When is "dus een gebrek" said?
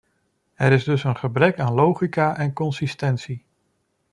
0.83-1.59